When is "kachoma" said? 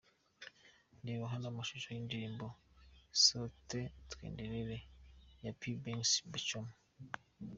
6.33-6.71